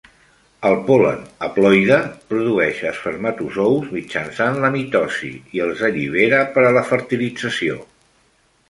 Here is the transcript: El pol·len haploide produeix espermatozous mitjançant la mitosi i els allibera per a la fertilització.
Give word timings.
El 0.67 0.77
pol·len 0.85 1.19
haploide 1.47 1.99
produeix 2.31 2.79
espermatozous 2.93 3.93
mitjançant 3.99 4.59
la 4.65 4.73
mitosi 4.79 5.31
i 5.59 5.63
els 5.69 5.87
allibera 5.91 6.43
per 6.57 6.67
a 6.69 6.75
la 6.81 6.89
fertilització. 6.91 7.81